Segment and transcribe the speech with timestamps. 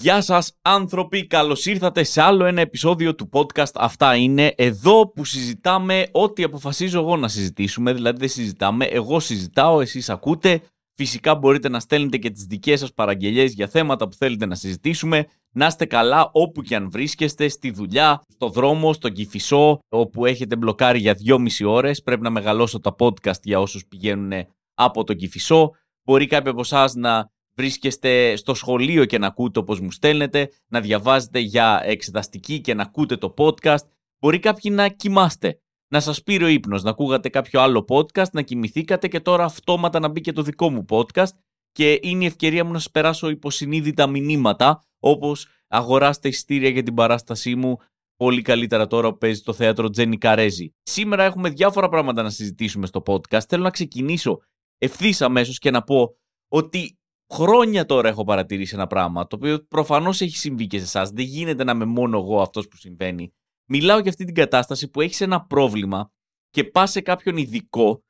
[0.00, 3.72] Γεια σας άνθρωποι, καλώς ήρθατε σε άλλο ένα επεισόδιο του podcast.
[3.74, 9.80] Αυτά είναι εδώ που συζητάμε ό,τι αποφασίζω εγώ να συζητήσουμε, δηλαδή δεν συζητάμε, εγώ συζητάω,
[9.80, 10.60] εσείς ακούτε.
[10.94, 15.26] Φυσικά μπορείτε να στέλνετε και τις δικές σας παραγγελίες για θέματα που θέλετε να συζητήσουμε.
[15.52, 20.56] Να είστε καλά όπου και αν βρίσκεστε, στη δουλειά, στο δρόμο, στον κυφισό, όπου έχετε
[20.56, 22.02] μπλοκάρει για δυόμιση ώρες.
[22.02, 24.32] Πρέπει να μεγαλώσω τα podcast για όσους πηγαίνουν
[24.74, 25.70] από τον κυφισό.
[26.04, 30.80] Μπορεί κάποιοι από εσάς να βρίσκεστε στο σχολείο και να ακούτε όπως μου στέλνετε, να
[30.80, 33.84] διαβάζετε για εξεταστική και να ακούτε το podcast.
[34.18, 38.42] Μπορεί κάποιοι να κοιμάστε, να σας πήρε ο ύπνος, να ακούγατε κάποιο άλλο podcast, να
[38.42, 41.32] κοιμηθήκατε και τώρα αυτόματα να μπει και το δικό μου podcast
[41.72, 46.94] και είναι η ευκαιρία μου να σας περάσω υποσυνείδητα μηνύματα όπως αγοράστε εισιτήρια για την
[46.94, 47.76] παράστασή μου
[48.16, 50.72] πολύ καλύτερα τώρα που παίζει το θέατρο Τζένι Καρέζη.
[50.82, 53.44] Σήμερα έχουμε διάφορα πράγματα να συζητήσουμε στο podcast.
[53.48, 54.40] Θέλω να ξεκινήσω
[54.78, 56.16] ευθύς αμέσως και να πω
[56.48, 56.98] ότι
[57.32, 61.10] χρόνια τώρα έχω παρατηρήσει ένα πράγμα, το οποίο προφανώς έχει συμβεί και σε εσάς.
[61.10, 63.32] Δεν γίνεται να είμαι μόνο εγώ αυτός που συμβαίνει.
[63.68, 66.12] Μιλάω για αυτή την κατάσταση που έχεις ένα πρόβλημα
[66.50, 68.04] και πας σε κάποιον ειδικό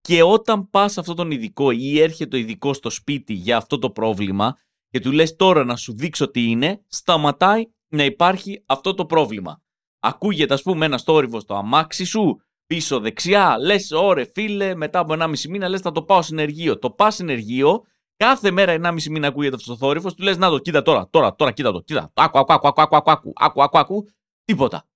[0.00, 3.78] και όταν πας σε αυτόν τον ειδικό ή έρχεται ο ειδικός στο σπίτι για αυτό
[3.78, 4.56] το πρόβλημα
[4.88, 9.62] και του λες τώρα να σου δείξω τι είναι, σταματάει να υπάρχει αυτό το πρόβλημα.
[10.00, 15.14] Ακούγεται ας πούμε ένας θόρυβος στο αμάξι σου, πίσω δεξιά, λες, ωρε φίλε, μετά από
[15.18, 16.78] 1,5 μήνα λες θα το πάω συνεργείο.
[16.78, 17.82] Το πας συνεργείο
[18.18, 21.34] Κάθε μέρα 1,5 μήνα ακούγεται αυτός ο θόρυβος, του λες: Να το, κοίτα τώρα, τώρα,
[21.34, 22.10] τώρα, κοίτα το, κοίτα.
[22.14, 24.08] Άκου, άκου, άκου, άκου, άκου, άκου, άκου, άκου, άκου,
[24.44, 24.88] τίποτα.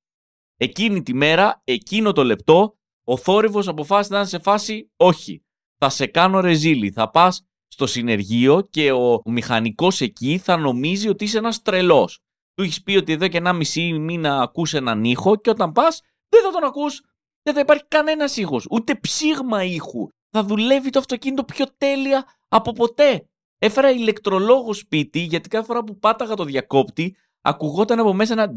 [0.56, 5.44] Εκείνη τη μέρα, εκείνο το λεπτό, ο θόρυβος αποφάσισε να είναι σε φάση όχι.
[5.78, 6.90] Θα σε κάνω ρεζίλι.
[6.90, 12.18] Θα πας στο συνεργείο και ο μηχανικός εκεί θα νομίζει ότι είσαι ένας τρελός.
[12.54, 16.42] Του έχεις πει ότι εδώ και 1,5 μήνα ακούς έναν ήχο και όταν πας δεν
[16.42, 17.02] θα τον ακούς.
[17.42, 20.08] Δεν θα υπάρχει κανένας ήχος, ούτε ψήγμα ήχου.
[20.30, 23.26] Θα δουλεύει το αυτοκίνητο πιο τέλεια από ποτέ.
[23.58, 28.54] Έφερα ηλεκτρολόγο σπίτι γιατί κάθε φορά που πάταγα το διακόπτη ακουγόταν από μέσα ένα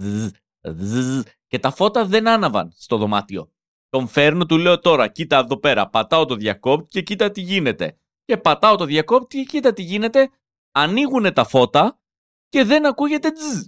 [0.00, 3.50] dzz, και τα φώτα δεν άναβαν στο δωμάτιο.
[3.88, 7.98] Τον φέρνω, του λέω τώρα, κοίτα εδώ πέρα, πατάω το διακόπτη και κοίτα τι γίνεται.
[8.24, 10.30] Και πατάω το διακόπτη και κοίτα τι γίνεται,
[10.70, 12.00] ανοίγουν τα φώτα
[12.48, 13.64] και δεν ακούγεται τζζ.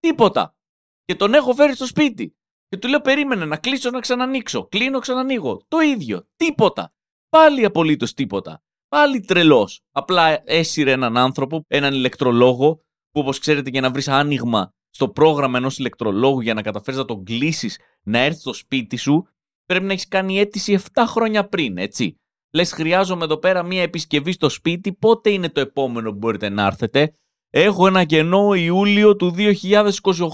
[0.00, 0.56] Τίποτα.
[1.04, 2.36] Και τον έχω φέρει στο σπίτι.
[2.68, 4.64] Και του λέω περίμενε να κλείσω να ξανανοίξω.
[4.66, 5.64] Κλείνω, ξανανοίγω.
[5.68, 6.28] Το ίδιο.
[6.36, 6.92] Τίποτα.
[7.28, 8.62] Πάλι απολύτως τίποτα.
[8.90, 9.80] Πάλι τρελός.
[9.92, 12.74] Απλά έσυρε έναν άνθρωπο, έναν ηλεκτρολόγο,
[13.10, 17.06] που όπως ξέρετε για να βρεις άνοιγμα στο πρόγραμμα ενός ηλεκτρολόγου για να καταφέρεις να
[17.06, 19.26] τον κλείσεις να έρθεις στο σπίτι σου,
[19.64, 22.14] πρέπει να έχεις κάνει αίτηση 7 χρόνια πριν, έτσι.
[22.52, 26.66] Λες, χρειάζομαι εδώ πέρα μία επισκευή στο σπίτι, πότε είναι το επόμενο που μπορείτε να
[26.66, 27.12] έρθετε;
[27.50, 29.34] Έχω ένα κενό Ιούλιο του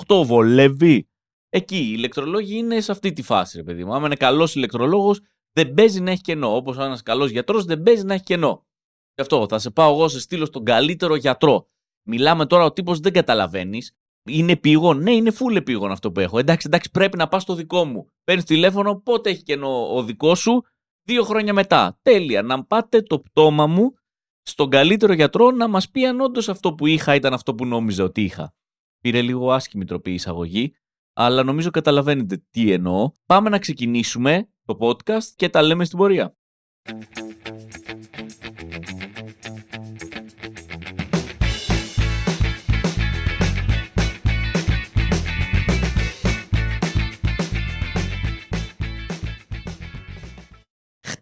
[0.06, 1.08] 2028, βολεύει.
[1.48, 3.94] Εκεί οι ηλεκτρολόγοι είναι σε αυτή τη φάση, ρε παιδί μου.
[3.94, 5.20] Άμα είναι καλός ηλεκτρολόγος,
[5.56, 6.56] δεν παίζει να έχει κενό.
[6.56, 8.66] Όπως ένας καλός γιατρός δεν παίζει να έχει κενό.
[9.14, 11.68] Γι' αυτό θα σε πάω εγώ σε στείλω στον καλύτερο γιατρό.
[12.08, 13.96] Μιλάμε τώρα ο τύπος δεν καταλαβαίνεις.
[14.28, 16.38] Είναι επίγον; Ναι, είναι full επίγον αυτό που έχω.
[16.38, 18.12] Εντάξει, εντάξει, πρέπει να πας στο δικό μου.
[18.24, 20.64] Παίρνεις τηλέφωνο, πότε έχει κενό ο δικός σου,
[21.02, 21.98] δύο χρόνια μετά.
[22.02, 22.42] Τέλεια.
[22.42, 23.94] Να πάτε το πτώμα μου
[24.42, 28.04] στον καλύτερο γιατρό να μας πει αν όντως αυτό που είχα ήταν αυτό που νόμιζα
[28.04, 28.54] ότι είχα.
[29.00, 30.74] Πήρε λίγο άσχημη τροπή εισαγωγή,
[31.12, 33.10] αλλά νομίζω καταλαβαίνετε τι εννοώ.
[33.26, 36.36] Πάμε να ξεκινήσουμε το podcast και τα λέμε στην πορεία.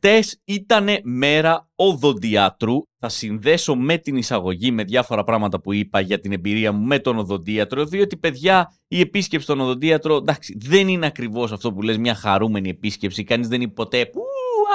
[0.06, 2.82] Χτες ήταν μέρα οδοντιάτρου.
[2.98, 6.98] Θα συνδέσω με την εισαγωγή με διάφορα πράγματα που είπα για την εμπειρία μου με
[6.98, 11.98] τον οδοντίατρο, διότι παιδιά η επίσκεψη στον οδοντίατρο, εντάξει, δεν είναι ακριβώς αυτό που λες
[11.98, 13.24] μια χαρούμενη επίσκεψη.
[13.24, 14.22] Κανείς δεν είπε ποτέ, Ου,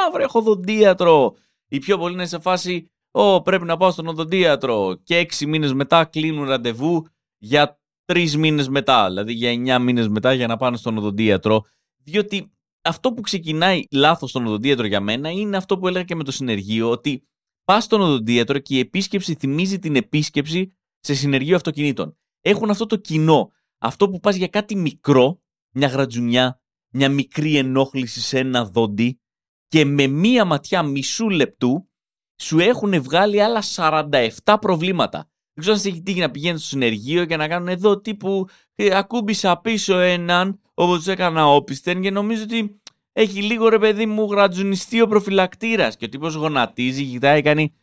[0.07, 1.34] αύριο έχω οδοντίατρο.
[1.68, 5.00] Η πιο πολύ είναι σε φάση, Ω, πρέπει να πάω στον οδοντίατρο.
[5.03, 7.06] Και έξι μήνες μετά κλείνουν ραντεβού
[7.38, 11.62] για τρεις μήνες μετά, δηλαδή για εννιά μήνες μετά για να πάνε στον οδοντίατρο.
[12.03, 12.51] Διότι
[12.81, 16.31] αυτό που ξεκινάει λάθος στον οδοντίατρο για μένα είναι αυτό που έλεγα και με το
[16.31, 17.23] συνεργείο, ότι
[17.63, 22.18] πας στον οδοντίατρο και η επίσκεψη θυμίζει την επίσκεψη σε συνεργείο αυτοκινήτων.
[22.42, 23.51] Έχουν αυτό το κοινό.
[23.77, 26.62] Αυτό που πας για κάτι μικρό, μια γρατζουνιά,
[26.92, 29.19] μια μικρή ενόχληση σε ένα δόντι
[29.68, 31.89] και με μία ματιά μισού λεπτού
[32.42, 35.30] σου έχουν βγάλει άλλα 47 προβλήματα.
[35.59, 38.47] Δεν ξέρω αν σε έχει τύχει να πηγαίνει στο συνεργείο και να κάνουν εδώ τύπου
[38.75, 42.81] ε, ακούμπησα πίσω έναν όπως του έκανα όπισθεν και νομίζω ότι
[43.13, 45.97] έχει λίγο ρε παιδί μου γρατζουνιστεί ο προφυλακτήρας.
[45.97, 47.73] Και ο τύπος γονατίζει, κοιτάει, κάνει.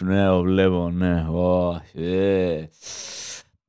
[0.00, 1.26] Ναι, το βλέπω, ναι.
[1.30, 2.04] Όχι.
[2.04, 2.68] Ε.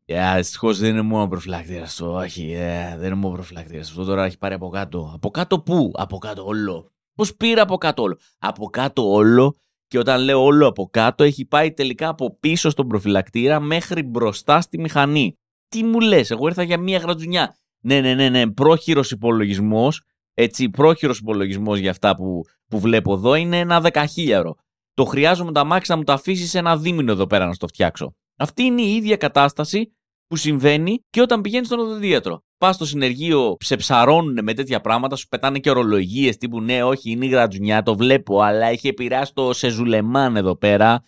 [0.06, 2.06] Yeah, Δυστυχώς δεν είναι μόνο προφυλακτήρας του.
[2.07, 3.89] Όχι, ε, δεν είναι μόνο προφυλακτήρας.
[3.89, 5.12] Αυτό τώρα έχει πάρει από κάτω.
[5.13, 6.92] Από κάτω πού; Από κάτω όλο.
[7.15, 9.57] Πώς πήρα από κάτω όλο; Από κάτω όλο
[9.94, 14.62] Και όταν λέω όλο από κάτω, έχει πάει τελικά από πίσω στον προφυλακτήρα μέχρι μπροστά
[14.62, 15.38] στη μηχανή.
[15.68, 17.56] Τι μου λες, εγώ ήρθα για μία γρατζουνιά.
[17.84, 20.01] Ναι, ναι, ναι, ναι, πρόχειρος υπολογισμός.
[20.34, 24.56] Έτσι, πρόχειρος υπολογισμός για αυτά που, που βλέπω εδώ είναι ένα δεκαχίλιαρο.
[24.94, 28.16] Το χρειάζομαι το αμάξι να μου το αφήσεις ένα δίμηνο εδώ πέρα να στο φτιάξω.
[28.38, 29.94] Αυτή είναι η ίδια κατάσταση
[30.34, 32.44] που συμβαίνει και όταν πηγαίνεις στον οδοντίατρο.
[32.58, 37.12] Πας στο συνεργείο, σε ψαρώνουν με τέτοια πράγματα, σου πετάνε και ορολογίες τύπου Ναι, όχι,
[37.12, 41.04] είναι η γρατζουνιά, το βλέπω, αλλά έχει επηρεάσει το σεζουλεμάν εδώ πέρα.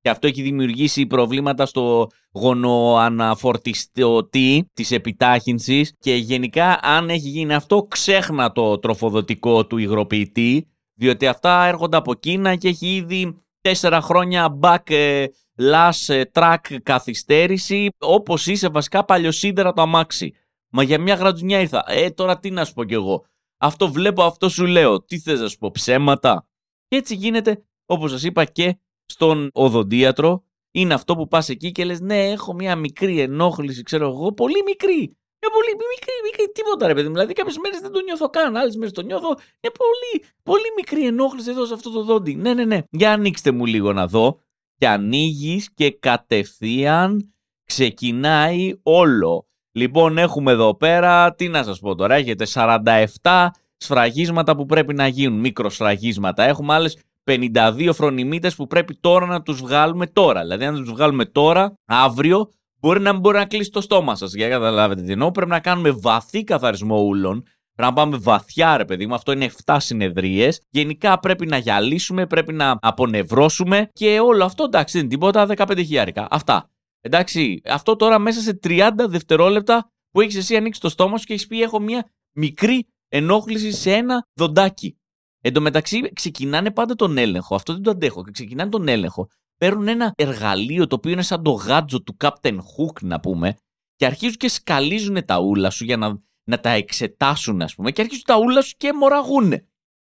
[0.00, 5.94] Και αυτό έχει δημιουργήσει προβλήματα στο γονοαναφορτιστή της επιτάχυνσης.
[5.98, 12.14] Και γενικά, αν έχει γίνει αυτό, ξέχνα το τροφοδοτικό του υγροποιητή, διότι αυτά έρχονται από
[12.14, 15.26] Κίνα και έχει ήδη τέσσερα χρόνια back
[15.60, 20.34] ε, last track καθυστέρηση, όπως είσαι βασικά παλιοσίδερα το αμάξι.
[20.72, 21.84] Μα για μια γρατζουνιά ήρθα.
[21.86, 23.24] Ε, τώρα τι να σου πω κι εγώ.
[23.58, 25.02] Αυτό βλέπω, αυτό σου λέω.
[25.02, 26.46] Τι θες να σου πω, ψέματα.
[26.88, 30.44] Και έτσι γίνεται, όπως σας είπα και στον οδοντίατρο.
[30.72, 34.62] Είναι αυτό που πας εκεί και λες ναι έχω μια μικρή ενόχληση ξέρω εγώ, πολύ
[34.66, 35.16] μικρή.
[35.42, 37.12] Είναι πολύ μικρή, μικρή, τίποτα ρε παιδί μου.
[37.12, 39.28] Δηλαδή κάποιες μέρες δεν το νιώθω καν, άλλες μέρες το νιώθω.
[39.28, 42.34] Είναι πολύ, πολύ μικρή ενόχληση εδώ σε αυτό το δόντι.
[42.34, 42.82] Ναι, ναι, ναι.
[42.90, 44.40] Για ανοίξτε μου λίγο να δω.
[44.80, 47.34] Και ανοίγεις και κατευθείαν
[47.64, 49.46] ξεκινάει όλο.
[49.72, 53.46] Λοιπόν, έχουμε εδώ πέρα, τι να σας πω τώρα, έχετε 47
[53.76, 56.42] σφραγίσματα που πρέπει να γίνουν, μικροσφραγίσματα.
[56.42, 60.40] Έχουμε άλλες 52 φρονιμίτες που πρέπει τώρα να τους βγάλουμε τώρα.
[60.40, 62.50] Δηλαδή, αν τους βγάλουμε τώρα, αύριο,
[62.80, 64.34] μπορεί να μην μπορεί να κλείσει το στόμα σας.
[64.34, 67.44] Για να καταλάβετε τι εννοώ, πρέπει να κάνουμε βαθύ καθαρισμό ούλων.
[67.74, 69.14] Πρέπει να πάμε βαθιά, ρε παιδί μου.
[69.14, 70.62] Αυτό είναι 7 συνεδρίες.
[70.70, 75.46] Γενικά πρέπει να γυαλίσουμε, πρέπει να απονευρώσουμε και όλο αυτό εντάξει δεν είναι τίποτα.
[75.56, 76.26] 15 χιλιάρικα.
[76.30, 76.70] Αυτά.
[77.00, 81.32] Εντάξει, αυτό τώρα μέσα σε 30 δευτερόλεπτα που έχεις εσύ ανοίξει το στόμα σου και
[81.32, 84.94] έχεις πει: Έχω μια μικρή ενόχληση σε ένα δοντάκι.
[85.42, 87.54] Εν τω μεταξύ, ξεκινάνε πάντα τον έλεγχο.
[87.54, 88.24] Αυτό δεν το αντέχω.
[88.24, 89.28] Και ξεκινάνε τον έλεγχο.
[89.56, 93.56] Παίρνουν ένα εργαλείο το οποίο είναι σαν το γάτζο του Captain Hook, να πούμε,
[93.96, 98.00] και αρχίζουν και σκαλίζουν τα ούλα σου για να, να τα εξετάσουν, ας πούμε, και
[98.00, 99.66] αρχίζουν τα ούλα σου και μοραγούνε.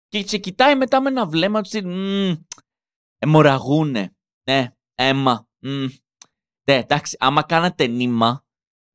[0.07, 1.69] Και σε κοιτάει μετά με ένα βλέμμα του.
[3.17, 4.15] Εμοραγούνε.
[4.49, 5.47] Ναι, αίμα.
[6.69, 8.45] Ναι, εντάξει, άμα κάνατε νήμα,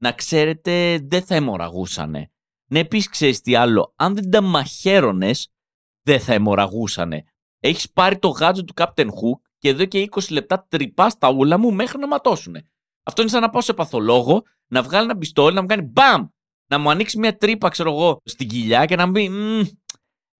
[0.02, 2.30] να ξέρετε δεν θα αιμορραγούσανε.
[2.70, 5.30] Ναι, επίσης ξέρεις τι άλλο, αν δεν τα μαχαίρωνε,
[6.02, 7.24] δεν θα αιμορραγούσανε.
[7.58, 11.58] Έχεις πάρει το γάτζο του Captain Hook και εδώ και 20 λεπτά τρυπάς τα ούλα
[11.58, 12.68] μου μέχρι να ματώσουνε.
[13.02, 16.28] Αυτό είναι σαν να πάω σε παθολόγο, να βγάλει ένα πιστόλι, να μου κάνει μπαμ!
[16.70, 19.30] Να μου ανοίξει μια τρύπα, ξέρω εγώ, στην κοιλιά και να μου πει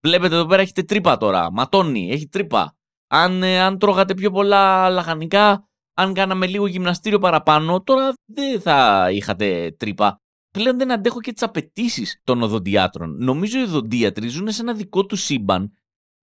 [0.04, 1.52] Βλέπετε εδώ πέρα έχετε τρύπα τώρα.
[1.52, 2.76] Ματώνει, έχει τρύπα.
[3.10, 9.08] Αν, ε, αν τρώγατε πιο πολλά λαχανικά, αν κάναμε λίγο γυμναστήριο παραπάνω, τώρα δεν θα
[9.10, 10.20] είχατε τρύπα.
[10.50, 13.16] Πλέον δεν αντέχω και τις απαιτήσεις των οδοντιάτρων.
[13.18, 15.72] Νομίζω οι οδοντίατροι ζουν σε ένα δικό τους σύμπαν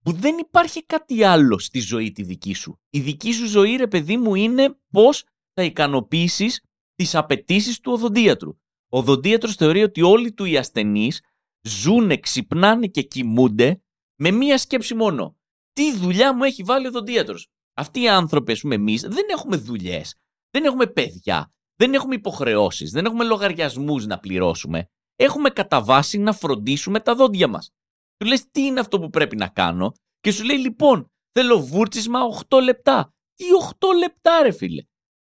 [0.04, 2.80] που δεν υπάρχει κάτι άλλο στη ζωή τη δική σου.
[2.90, 6.64] Η δική σου ζωή, ρε παιδί μου, είναι πώς θα ικανοποιήσεις
[6.96, 8.56] τις απαιτήσεις του οδοντίατρου.
[8.94, 11.22] Ο οδοντίατρο θεωρεί ότι όλοι του οι ασθενείς
[11.68, 13.82] ζουν, ξυπνάνε και κοιμούνται
[14.16, 15.38] με μία σκέψη μόνο.
[15.74, 17.36] Τι δουλειά μου έχει βάλει ο οδοντίατρο.
[17.74, 20.16] Αυτοί οι άνθρωποι, ας πούμε, εμείς δεν έχουμε δουλειές,
[20.50, 24.86] δεν έχουμε παιδιά, δεν έχουμε υποχρεώσεις, δεν έχουμε λογαριασμούς να πληρώσουμε.
[25.16, 27.70] Έχουμε κατά βάση να φροντίσουμε τα δόντια μας.
[28.18, 32.20] Του λες τι είναι αυτό που πρέπει να κάνω, και σου λέει λοιπόν, θέλω βούρτσισμα
[32.50, 33.14] 8 λεπτά.
[33.34, 33.46] Τι
[33.80, 34.84] 8 λεπτά, ρε φίλε;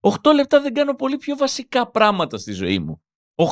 [0.00, 3.02] 8 λεπτά δεν κάνω πολύ πιο βασικά πράγματα στη ζωή μου.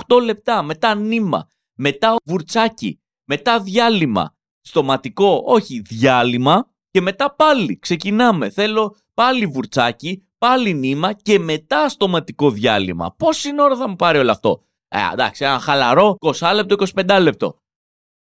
[0.09, 4.35] 8 λεπτά, μετά νήμα, μετά βουρτσάκι, μετά διάλειμμα.
[4.61, 8.51] Στοματικό, όχι διάλειμμα, και μετά πάλι ξεκινάμε.
[8.51, 13.15] Θέλω πάλι βουρτσάκι, πάλι νήμα και μετά στοματικό διάλειμμα.
[13.15, 17.61] Πόση ώρα θα μου πάρει όλο αυτό; Ε, εντάξει, ένα χαλαρό 20 λεπτό, 25 λεπτό.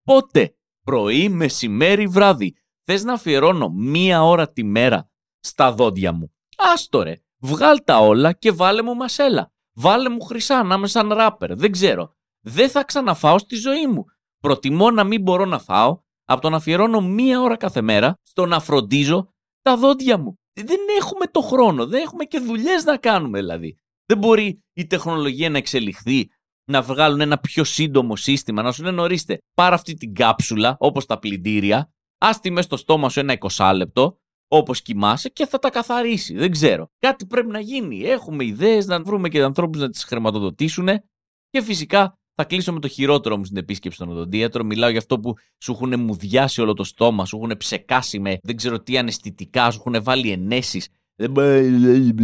[0.02, 7.02] Πότε, πρωί, μεσημέρι, βράδυ, θες να αφιερώνω μία ώρα τη μέρα στα δόντια μου; Άστο
[7.02, 9.52] ρε, βγάλ τα όλα και βάλε μου μασέλα.
[9.78, 12.14] Βάλε μου χρυσά να είμαι σαν ράπερ, δεν ξέρω.
[12.40, 14.04] Δεν θα ξαναφάω στη ζωή μου.
[14.38, 18.46] Προτιμώ να μην μπορώ να φάω από το να αφιερώνω μία ώρα κάθε μέρα στο
[18.46, 19.28] να φροντίζω
[19.62, 20.34] τα δόντια μου.
[20.52, 23.76] Δεν έχουμε το χρόνο, δεν έχουμε και δουλειές να κάνουμε δηλαδή.
[24.06, 26.28] Δεν μπορεί η τεχνολογία να εξελιχθεί,
[26.70, 31.06] να βγάλουν ένα πιο σύντομο σύστημα, να σου λένε ορίστε, πάρε αυτή την κάψουλα, όπως
[31.06, 34.18] τα πλυντήρια, άστι μέσα στο στόμα σου ένα 20 λεπτό,
[34.48, 36.34] όπως κοιμάσαι και θα τα καθαρίσει.
[36.34, 36.90] Δεν ξέρω.
[36.98, 38.00] Κάτι πρέπει να γίνει.
[38.00, 40.88] Έχουμε ιδέες να βρούμε και ανθρώπους να τις χρηματοδοτήσουν
[41.50, 44.64] και φυσικά θα κλείσω με το χειρότερο μου στην επίσκεψη στον οδοντίατρο.
[44.64, 48.56] Μιλάω για αυτό που σου έχουν μουδιάσει όλο το στόμα, σου έχουν ψεκάσει με δεν
[48.56, 50.88] ξέρω τι αναισθητικά, σου έχουν βάλει ενέσεις.
[51.16, 52.14] Δεν μπορεί,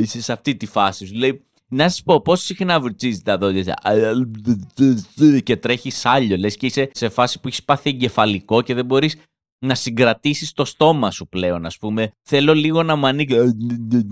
[0.00, 1.06] είσαι σε αυτή τη φάση.
[1.06, 3.78] Σου λέει, να σας πω, πόσο συχνά βουρτσίζεις τα δόντια.
[5.42, 9.16] Και τρέχεις σάλιο, λες και είσαι σε φάση που έχεις πάθει εγκεφαλικό και δεν μπορείς
[9.58, 12.10] να συγκρατήσεις το στόμα σου πλέον, ας πούμε.
[12.22, 13.36] Θέλω λίγο να μου ανοίξει.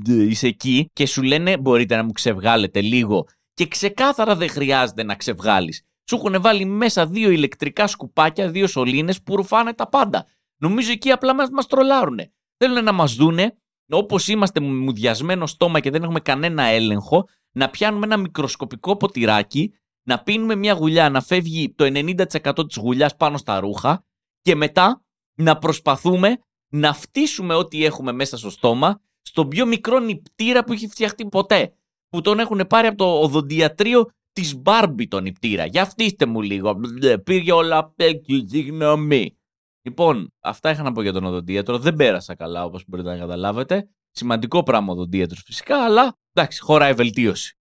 [0.07, 3.25] Είσαι εκεί και σου λένε μπορείτε να μου ξεβγάλετε λίγο.
[3.55, 5.83] Και ξεκάθαρα δεν χρειάζεται να ξεβγάλεις.
[6.09, 10.27] Σου έχουν βάλει μέσα δύο ηλεκτρικά σκουπάκια, δύο σωλήνες που ρουφάνε τα πάντα.
[10.59, 12.33] Νομίζω εκεί απλά μας μας τρολάρουνε.
[12.57, 13.57] Θέλουν να μας δούνε,
[13.89, 19.73] όπως είμαστε μουδιασμένο στόμα και δεν έχουμε κανένα έλεγχο, να πιάνουμε ένα μικροσκοπικό ποτηράκι,
[20.03, 24.05] να πίνουμε μια γουλιά, να φεύγει το 90% της γουλιάς πάνω στα ρούχα
[24.43, 25.06] και μετά
[25.37, 26.39] να προσπαθούμε
[26.69, 31.73] να φτύσουμε ό,τι έχουμε μέσα στο στόμα στον πιο μικρό νηπτήρα που έχει φτιαχτεί ποτέ.
[32.09, 35.67] Που τον έχουν πάρει από το οδοντιατρίο της Μπάρμπι τον νηπτήρα.
[35.67, 36.81] Για φτύστε μου λίγο.
[37.25, 39.37] Πήγε όλα πέκι, συγγνώμη.
[39.83, 41.79] Λοιπόν, αυτά είχα να πω για τον οδοντίατρο.
[41.79, 43.89] Δεν πέρασα καλά όπως μπορείτε να καταλάβετε.
[44.11, 47.59] Σημαντικό πράγμα ο οδοντίατρος φυσικά, αλλά εντάξει, χωράει βελτίωση.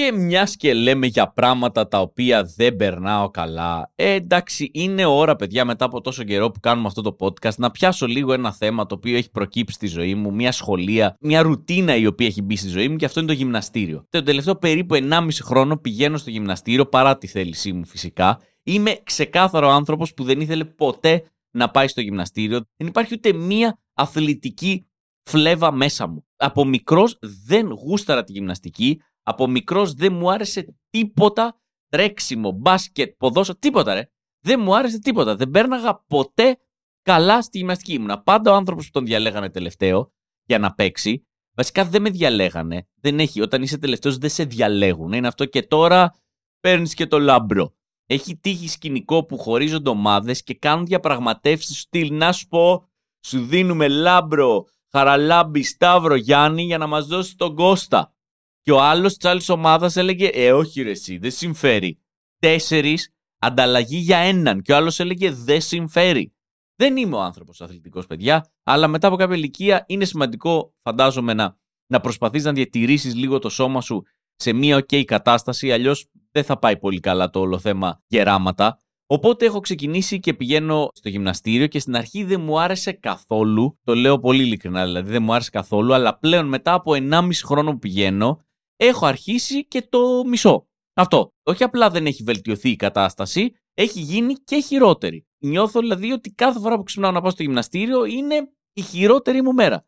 [0.00, 5.36] Και μιας και λέμε για πράγματα τα οποία δεν περνάω καλά, ε, εντάξει, είναι ώρα,
[5.36, 8.86] παιδιά, μετά από τόσο καιρό που κάνουμε αυτό το podcast, να πιάσω λίγο ένα θέμα
[8.86, 12.56] το οποίο έχει προκύψει στη ζωή μου, μια σχολεία, μια ρουτίνα η οποία έχει μπει
[12.56, 14.06] στη ζωή μου και αυτό είναι το γυμναστήριο.
[14.10, 18.40] Το τελευταίο περίπου 1,5 χρόνο πηγαίνω στο γυμναστήριο παρά τη θέλησή μου φυσικά.
[18.62, 22.60] Είμαι ξεκάθαρο άνθρωπος που δεν ήθελε ποτέ να πάει στο γυμναστήριο.
[22.76, 24.84] Δεν υπάρχει ούτε μία αθλητική
[25.22, 26.24] φλέβα μέσα μου.
[26.36, 29.00] Από μικρός δεν γούσταρα τη γυμναστική.
[29.22, 34.10] Από μικρός δεν μου άρεσε τίποτα τρέξιμο, μπάσκετ, ποδόσφαιρο, τίποτα ρε.
[34.42, 35.36] Δεν μου άρεσε τίποτα.
[35.36, 36.58] Δεν πέρναγα ποτέ
[37.02, 37.92] καλά στη γυμναστική.
[37.92, 40.12] Ήμουν πάντα ο άνθρωπος που τον διαλέγανε τελευταίο
[40.44, 41.24] για να παίξει.
[41.56, 42.88] Βασικά δεν με διαλέγανε.
[43.00, 43.40] Δεν έχει.
[43.40, 45.12] Όταν είσαι τελευταίος δεν σε διαλέγουν.
[45.12, 46.14] Είναι αυτό και τώρα
[46.60, 47.74] παίρνεις και το λάμπρο.
[48.06, 52.14] Έχει τύχει σκηνικό που χωρίζονται ομάδες και κάνουν διαπραγματεύσεις στυλ.
[52.14, 52.88] Να σου πω,
[53.26, 58.14] σου δίνουμε λάμπρο, χαραλάμπι, σταύρο, Γιάννη για να μας δώσει τον Κώστα.
[58.62, 61.98] Και ο άλλος της άλλης ομάδας έλεγε Ε, όχι, ρε, εσύ, δεν συμφέρει.
[62.38, 64.62] Τέσσερις ανταλλαγή για έναν.
[64.62, 66.34] Και ο άλλος έλεγε Δεν συμφέρει.
[66.76, 71.56] Δεν είμαι ο άνθρωπος αθλητικός, παιδιά, αλλά μετά από κάποια ηλικία είναι σημαντικό, φαντάζομαι, να,
[71.86, 74.02] να προσπαθείς να διατηρήσεις λίγο το σώμα σου
[74.36, 75.72] σε μια OK κατάσταση.
[75.72, 78.78] Αλλιώς δεν θα πάει πολύ καλά το όλο θέμα γεράματα.
[79.06, 83.78] Οπότε έχω ξεκινήσει και πηγαίνω στο γυμναστήριο και στην αρχή δεν μου άρεσε καθόλου.
[83.84, 85.94] Το λέω πολύ ειλικρινά δηλαδή, δεν μου άρεσε καθόλου.
[85.94, 88.44] Αλλά πλέον μετά από 1,5 χρόνο που πηγαίνω,
[88.80, 90.68] έχω αρχίσει και το μισό.
[90.94, 91.32] Αυτό.
[91.42, 95.26] Όχι απλά δεν έχει βελτιωθεί η κατάσταση, έχει γίνει και χειρότερη.
[95.38, 99.52] Νιώθω δηλαδή ότι κάθε φορά που ξυπνάω να πάω στο γυμναστήριο είναι η χειρότερη μου
[99.52, 99.86] μέρα.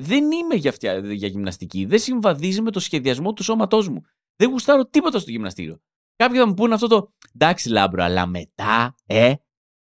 [0.00, 1.84] Δεν είμαι για, αυτιά, για γυμναστική.
[1.84, 4.00] Δεν συμβαδίζει με το σχεδιασμό του σώματός μου.
[4.36, 5.80] Δεν γουστάρω τίποτα στο γυμναστήριο.
[6.16, 9.34] Κάποιοι θα μου πούνε αυτό το εντάξει λάμπρο, αλλά μετά, ε,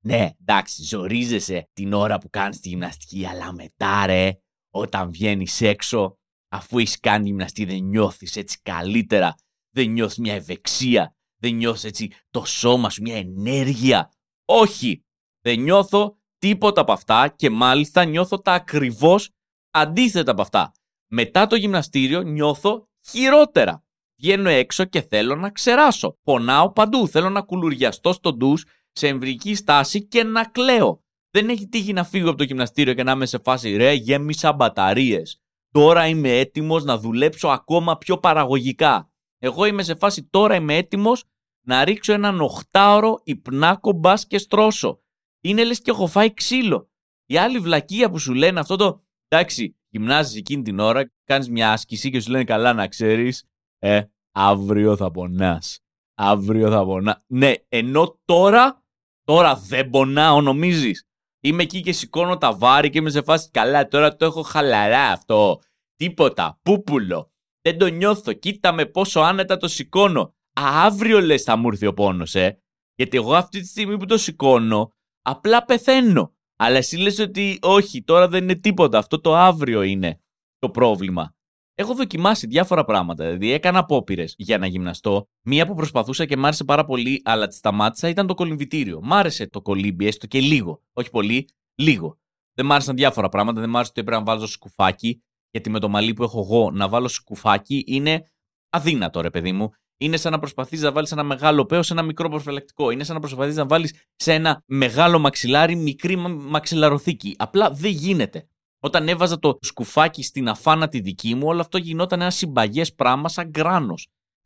[0.05, 4.33] ναι, εντάξει, ζορίζεσαι την ώρα που κάνεις τη γυμναστική, αλλά μετά, ρε,
[4.71, 6.19] όταν βγαίνεις έξω,
[6.53, 9.35] αφού έχεις κάνει γυμναστή, δεν νιώθεις έτσι καλύτερα,
[9.71, 14.11] δεν νιώθεις μια ευεξία, δεν νιώθεις έτσι το σώμα σου, μια ενέργεια.
[14.45, 15.05] Όχι,
[15.41, 19.31] δεν νιώθω τίποτα από αυτά και μάλιστα νιώθω τα ακριβώς
[19.71, 20.73] αντίθετα από αυτά.
[21.11, 23.85] Μετά το γυμναστήριο νιώθω χειρότερα.
[24.21, 26.19] Βγαίνω έξω και θέλω να ξεράσω.
[26.23, 27.09] Πονάω παντού.
[27.09, 31.05] Θέλω να κουλουριαστώ στο ντους σε εμβρική στάση και να κλαίω.
[31.31, 34.53] Δεν έχει τύχει να φύγω από το γυμναστήριο και να είμαι σε φάση ρε, γέμισα
[34.53, 35.42] μπαταρίες.
[35.73, 39.11] Τώρα είμαι έτοιμος να δουλέψω ακόμα πιο παραγωγικά.
[39.39, 41.25] Εγώ είμαι σε φάση τώρα είμαι έτοιμος
[41.65, 45.03] να ρίξω έναν οχτάωρο υπνάκο μπας και στρώσω.
[45.41, 46.91] Είναι λες και έχω φάει ξύλο.
[47.27, 51.73] Η άλλη βλακεία που σου λένε αυτό το εντάξει, γυμνάζεις εκείνη την ώρα, κάνεις μια
[51.73, 53.45] άσκηση και σου λένε καλά να ξέρεις,
[53.79, 54.03] ε,
[54.33, 55.81] αύριο θα πονάς.
[56.15, 57.25] Αύριο θα πονά.
[57.27, 58.85] Ναι, ενώ τώρα,
[59.25, 61.07] τώρα δεν πονάω νομίζεις.
[61.45, 65.11] Είμαι εκεί και σηκώνω τα βάρη και είμαι σε φάση καλά, τώρα το έχω χαλαρά
[65.11, 65.61] αυτό.
[65.97, 67.33] Τίποτα, πούπουλο.
[67.63, 70.21] Δεν το νιώθω, κοίτα με πόσο άνετα το σηκώνω.
[70.61, 72.63] Α, αύριο λες θα μου έρθει ο πόνος, ε.
[72.95, 76.35] Γιατί εγώ αυτή τη στιγμή που το σηκώνω, απλά πεθαίνω.
[76.57, 80.21] Αλλά εσύ λες ότι όχι, τώρα δεν είναι τίποτα, αυτό το αύριο είναι
[80.59, 81.35] το πρόβλημα.
[81.75, 83.25] Έχω δοκιμάσει διάφορα πράγματα.
[83.25, 85.29] Δηλαδή, έκανα απόπειρες για να γυμναστώ.
[85.43, 89.01] Μία που προσπαθούσα και μ' άρεσε πάρα πολύ, αλλά της σταμάτησα, ήταν το κολυμβητήριο.
[89.03, 90.83] Μ' άρεσε το κολύμπι, έστω και λίγο.
[90.93, 92.19] Όχι πολύ, λίγο.
[92.55, 93.61] Δεν μ' άρεσαν διάφορα πράγματα.
[93.61, 95.23] Δεν μ' άρεσε ότι έπρεπε να βάλω σκουφάκι.
[95.51, 98.33] Γιατί με το μαλλί που έχω εγώ να βάλω σκουφάκι είναι
[98.71, 99.71] αδύνατο, ρε παιδί μου.
[99.97, 102.91] Είναι σαν να προσπαθείς να βάλεις ένα μεγάλο παίο σε ένα μικρό προφυλακτικό.
[102.91, 107.35] Είναι σαν να προσπαθείς να βάλεις σε ένα μεγάλο μαξιλάρι μικρή μαξιλαροθήκη.
[107.39, 108.47] Απλά δεν γίνεται.
[108.85, 113.29] Όταν έβαζα το σκουφάκι στην αφάνα τη δική μου, όλο αυτό γινόταν ένα συμπαγές πράγμα
[113.29, 113.95] σαν γκράνο.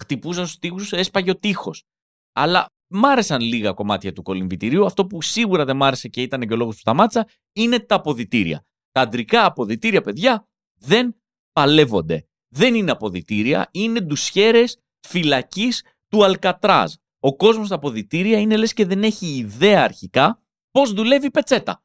[0.02, 1.84] Χτυπούσα στους τείχου, έσπαγε ο τείχος.
[2.32, 4.84] Αλλά μ' άρεσαν λίγα κομμάτια του κολυμβητηρίου.
[4.84, 7.94] Αυτό που σίγουρα δεν μ' άρεσε και ήταν και ο λόγος που σταμάτησα είναι τα
[7.94, 8.64] αποδητήρια.
[8.90, 11.16] Τα αντρικά αποδητήρια, παιδιά, δεν
[11.52, 12.26] παλεύονται.
[12.48, 16.92] Δεν είναι αποδητήρια, είναι ντουσιέρες φυλακής του Αλκατράζ.
[17.20, 21.82] Ο κόσμος στα αποδητήρια είναι λες και δεν έχει ιδέα αρχικά πώς δουλεύει η πετσέτα.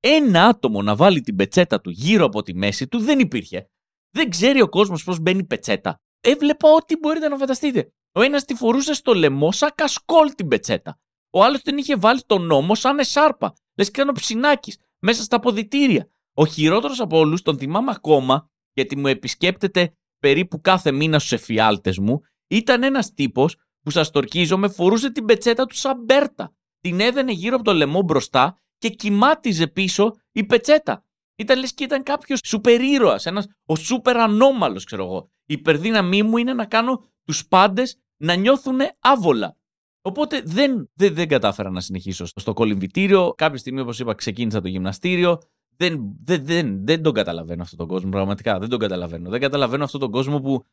[0.00, 3.70] Ένα άτομο να βάλει την πετσέτα του γύρω από τη μέση του δεν υπήρχε.
[4.10, 6.00] Δεν ξέρει ο κόσμος πώς μπαίνει η πετσέτα.
[6.20, 7.92] Έβλεπα ό,τι μπορείτε να φανταστείτε.
[8.12, 10.98] Ο ένας τη φορούσε στο λαιμό σαν κασκόλ την πετσέτα.
[11.30, 13.54] Ο άλλος την είχε βάλει τον νόμο σαν εσάρπα.
[13.76, 16.10] Λες και ήταν ο ψινάκι μέσα στα αποδητήρια.
[16.34, 21.98] Ο χειρότερος από όλους τον θυμάμαι ακόμα, γιατί μου επισκέπτεται περίπου κάθε μήνα στους εφιάλτες
[21.98, 26.54] μου, ήταν ένας τύπος που σας τορκίζομαι φορούσε την πετσέτα του σαν μπέρτα.
[26.80, 31.04] Την έδαινε γύρω από το λαιμό μπροστά και κοιμάτιζε πίσω η πετσέτα.
[31.36, 35.30] Ήταν λες και ήταν κάποιος σούπερ ήρωα, ένας ο σούπερ ανώμαλος, ξέρω εγώ.
[35.46, 39.56] Η υπερδύναμή μου είναι να κάνω τους πάντες να νιώθουν άβολα.
[40.02, 43.34] Οπότε δεν, δεν, δεν κατάφερα να συνεχίσω στο κολυμβητήριο.
[43.36, 45.38] Κάποια στιγμή, όπως είπα, ξεκίνησα το γυμναστήριο.
[45.76, 48.58] Δεν, δεν, δεν, δεν τον καταλαβαίνω αυτόν τον κόσμο, πραγματικά.
[48.58, 49.30] Δεν τον καταλαβαίνω.
[49.30, 50.64] Δεν καταλαβαίνω αυτόν τον κόσμο που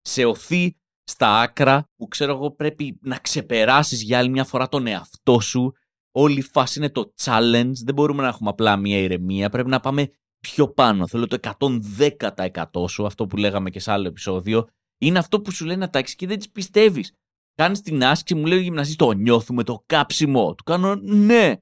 [0.00, 4.86] σε οθεί στα άκρα, που ξέρω εγώ πρέπει να ξεπεράσεις για άλλη μια φορά τον
[4.86, 5.72] εαυτό σου.
[6.12, 7.72] Όλη η φάση είναι το challenge.
[7.84, 9.48] Δεν μπορούμε να έχουμε απλά μια ηρεμία.
[9.48, 11.06] Πρέπει να πάμε πιο πάνω.
[11.06, 14.68] Θέλω το 110% σου, αυτό που λέγαμε και σε άλλο επεισόδιο.
[14.98, 17.12] Είναι αυτό που σου λέει να τάξει και δεν τις πιστεύεις.
[17.54, 20.54] Κάνεις την άσκηση, μου λέει ο γυμναστής, το νιώθουμε το κάψιμο.
[20.54, 21.56] Του κάνω ναι,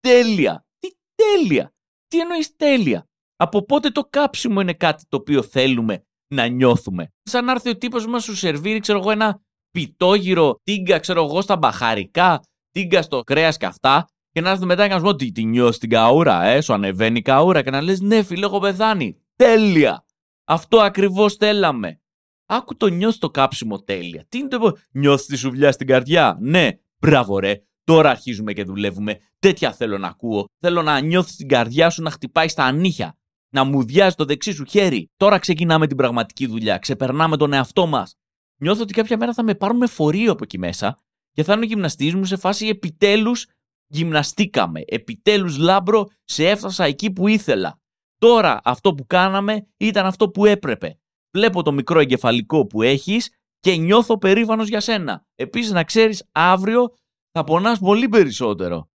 [0.00, 0.66] τέλεια.
[0.78, 1.72] Τι τέλεια.
[2.06, 3.08] Τι εννοείς τέλεια.
[3.36, 6.02] Από πότε το κάψιμο είναι κάτι το οποίο θέλουμε
[6.34, 7.12] να νιώθουμε.
[7.22, 9.40] Σαν να έρθει ο τύπος μας σου σερβίρει, ξέρω εγώ, ένα
[9.70, 12.42] πιτόγυρο τίγκα, ξέρω εγώ, στα μπαχαρικά,
[12.78, 14.08] τίγκα στο κρέας και αυτά.
[14.30, 16.72] Και να έρθει μετά και να σου πω τι, τι νιώθεις την καούρα, ε, σου
[16.72, 17.62] ανεβαίνει η καούρα.
[17.62, 19.16] Και να λες, ναι, φίλε, έχω πεθάνει.
[19.36, 20.04] Τέλεια.
[20.44, 22.00] Αυτό ακριβώς θέλαμε.
[22.46, 24.24] Άκου το νιώθεις το κάψιμο τέλεια.
[24.28, 26.68] Τι είναι το νιώθεις τη σουβλιά στην καρδιά; Ναι,
[26.98, 27.62] μπράβο ρε.
[27.84, 29.18] Τώρα αρχίζουμε και δουλεύουμε.
[29.38, 30.44] Τέτοια θέλω να ακούω.
[30.60, 33.18] Θέλω να νιώθεις την καρδιά σου να χτυπάει στα ανήχια.
[33.50, 35.10] Να μου διάζει το δεξί σου χέρι.
[35.16, 36.78] Τώρα ξεκινάμε την πραγματική δουλειά.
[36.78, 38.14] Ξεπερνάμε τον εαυτό μας.
[38.60, 40.98] Νιώθω ότι κάποια μέρα θα με πάρουν με φορείο από εκεί μέσα
[41.38, 43.46] και θα είναι ο γυμναστής μου σε φάση επιτέλους
[43.86, 44.82] γυμναστήκαμε.
[44.86, 47.80] Επιτέλους λάμπρο σε έφτασα εκεί που ήθελα.
[48.18, 50.98] Τώρα αυτό που κάναμε ήταν αυτό που έπρεπε
[51.36, 55.24] βλέπω το μικρό εγκεφαλικό που έχεις και νιώθω περήφανος για σένα.
[55.34, 56.94] Επίσης να ξέρεις αύριο
[57.32, 58.88] θα πονάς πολύ περισσότερο.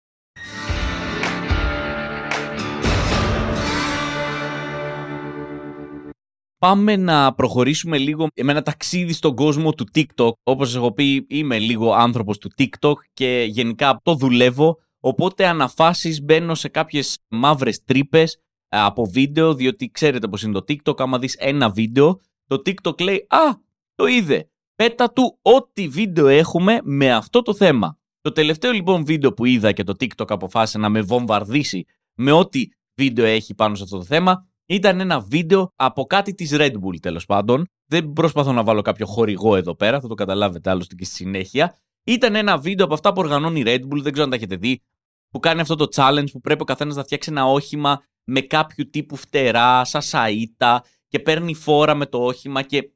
[6.63, 10.32] Πάμε να προχωρήσουμε λίγο με ένα ταξίδι στον κόσμο του TikTok.
[10.43, 14.78] Όπως έχω πει είμαι λίγο άνθρωπος του TikTok και γενικά το δουλεύω.
[14.99, 18.36] Οπότε αναφάσεις μπαίνω σε κάποιες μαύρες τρύπες
[18.67, 23.02] ε, από βίντεο, διότι ξέρετε πως είναι το TikTok, άμα δεις ένα βίντεο, το TikTok
[23.02, 23.54] λέει «Α,
[23.95, 27.97] το είδε, πέτα του ό,τι βίντεο έχουμε με αυτό το θέμα».
[28.21, 32.67] Το τελευταίο λοιπόν βίντεο που είδα και το TikTok αποφάσισε να με βομβαρδίσει με ό,τι
[32.95, 36.99] βίντεο έχει πάνω σε αυτό το θέμα ήταν ένα βίντεο από κάτι της Red Bull
[37.02, 37.67] τέλος πάντων.
[37.86, 41.78] Δεν προσπαθώ να βάλω κάποιο χορηγό εδώ πέρα, θα το καταλάβετε άλλωστε και στη συνέχεια.
[42.04, 44.56] Ήταν ένα βίντεο από αυτά που οργανώνει η Red Bull, δεν ξέρω αν τα έχετε
[44.56, 44.82] δει,
[45.30, 48.89] που κάνει αυτό το challenge που πρέπει ο καθένας να φτιάξει ένα όχημα με κάποιο
[48.89, 52.91] τύπου φτερά, σαν σαΐτα και παίρνει φόρα με το όχημα και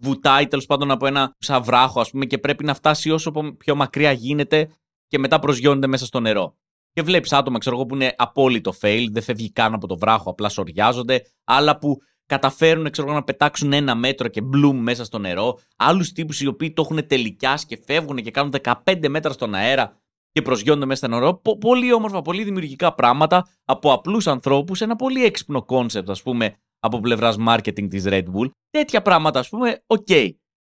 [0.00, 3.74] βουτάει τέλος πάντων από ένα σαν βράχο, ας πούμε, και πρέπει να φτάσει όσο πιο
[3.74, 4.70] μακριά γίνεται
[5.08, 6.56] και μετά προσγειώνεται μέσα στο νερό.
[6.92, 10.30] Και βλέπεις άτομα, ξέρω εγώ, που είναι απόλυτο fail, δεν φεύγει καν από το βράχο,
[10.30, 11.22] απλά σωριάζονται.
[11.44, 15.58] Άλλα που καταφέρουν ξέρω, να πετάξουν ένα μέτρο και μπλουμ μέσα στο νερό.
[15.76, 20.00] Άλλους τύπους οι οποίοι το έχουν τελικιάσει και φεύγουν και κάνουν 15 μέτρα στον αέρα
[20.32, 21.40] και προσγειώνονται μέσα στο νερό.
[21.60, 24.80] Πολύ όμορφα, πολύ δημιουργικά πράγματα από απλούς ανθρώπους.
[24.80, 28.50] Ένα πολύ έξυπνο concept, ας πούμε, από πλευράς marketing της Red Bull.
[28.70, 30.08] Τέτοια πράγματα, ας πούμε, οκ.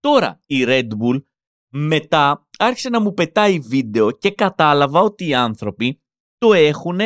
[0.01, 1.23] Τώρα η Red Bull
[1.69, 6.01] μετά άρχισε να μου πετάει βίντεο και κατάλαβα ότι οι άνθρωποι
[6.47, 7.01] το έχουν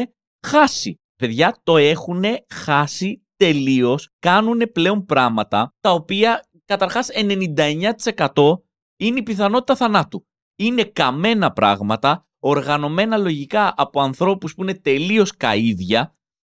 [0.47, 0.95] χάσει.
[1.17, 2.25] Παιδιά, το έχουν
[2.55, 4.09] χάσει τελείως.
[4.19, 8.63] Κάνουν πλέον πράγματα τα οποία καταρχάς 99%
[8.97, 10.27] είναι η πιθανότητα θανάτου.
[10.57, 16.05] Είναι καμένα πράγματα, οργανωμένα λογικά από ανθρώπους που είναι τελείως καΐδια,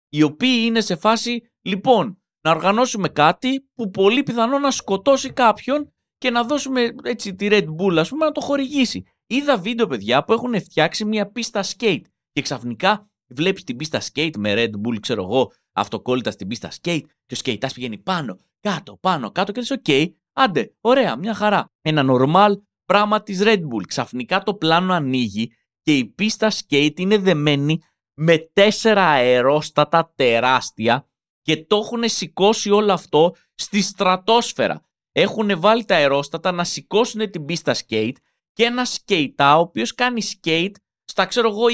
[0.08, 5.92] οι οποίοι είναι σε φάση, λοιπόν, να οργανώσουμε κάτι που πολύ πιθανό να σκοτώσει κάποιον
[6.18, 9.04] και να δώσουμε έτσι τη Red Bull, ας πούμε, να το χορηγήσει.
[9.26, 12.02] Είδα βίντεο, παιδιά, που έχουν φτιάξει μια πίστα skate
[12.34, 17.02] και ξαφνικά βλέπεις την πίστα skate με Red Bull, ξέρω εγώ, αυτοκόλλητα στην πίστα skate
[17.26, 21.34] και ο σκέιτας πηγαίνει πάνω, κάτω, πάνω, κάτω και λες, OK, okay, άντε, ωραία, μια
[21.34, 21.72] χαρά.
[21.80, 22.50] Ένα normal
[22.84, 23.82] πράγμα της Red Bull.
[23.86, 25.50] Ξαφνικά το πλάνο ανοίγει
[25.82, 27.78] και η πίστα skate είναι δεμένη
[28.14, 31.08] με τέσσερα αερόστατα τεράστια
[31.42, 34.82] και το έχουν σηκώσει όλο αυτό στη στρατόσφαιρα.
[35.12, 38.16] Έχουν βάλει τα αερόστατα να σηκώσουν την πίστα skate
[38.52, 40.72] και ένα σκέιτα ο οποίος κάνει skate
[41.04, 41.64] στα ξέρω εγώ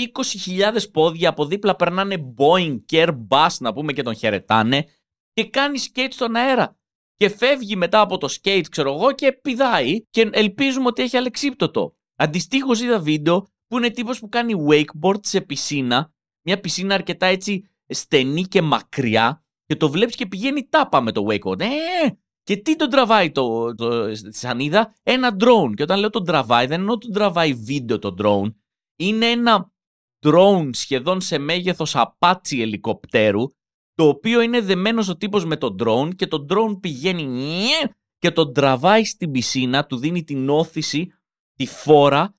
[0.46, 4.86] 20.000 πόδια από δίπλα περνάνε Boeing και Airbus να πούμε και τον χαιρετάνε
[5.32, 6.78] και κάνει skate στον αέρα.
[7.14, 11.96] και φεύγει μετά από το skate, ξέρω εγώ, και πηδάει και ελπίζουμε ότι έχει αλεξίπτωτο.
[12.16, 16.12] Αντιστοίχως είδα βίντεο που είναι τύπος που κάνει wakeboard σε πισίνα,
[16.46, 21.26] μια πισίνα αρκετά έτσι στενή και μακριά και το βλέπεις και πηγαίνει τάπα με το
[21.28, 21.60] wakeboard.
[21.60, 21.66] Ε,
[22.42, 25.72] και τι τον τραβάει το, το, στη σανίδα, ένα drone.
[25.74, 28.54] Και όταν λέω τον τραβάει, δεν εννοώ τον τραβάει βίντεο το drone.
[29.00, 29.72] Είναι ένα
[30.26, 33.46] drone σχεδόν σε μέγεθος απάτσι ελικοπτέρου,
[33.94, 37.66] το οποίο είναι δεμένος ο τύπος με τον drone και το drone πηγαίνει
[38.18, 41.12] και τον τραβάει στην πισίνα, του δίνει την όθηση,
[41.54, 42.34] τη φόρα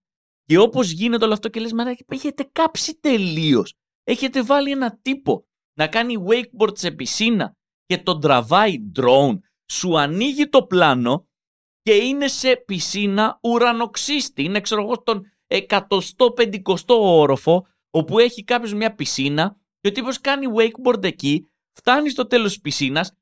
[0.45, 3.74] και όπως γίνεται όλο αυτό και λες, μα έχετε κάψει τελείως.
[4.04, 5.45] Έχετε βάλει ένα τύπο
[5.78, 9.39] να κάνει wakeboard σε πισίνα και τον τραβάει drone,
[9.71, 11.28] σου ανοίγει το πλάνο
[11.82, 14.43] και είναι σε πισίνα ουρανοξύστη.
[14.43, 20.46] Είναι ξέρω εγώ στον 150ο όροφο όπου έχει κάποιος μια πισίνα και ο τύπος κάνει
[20.58, 23.14] wakeboard εκεί, φτάνει στο τέλος της πισίνας,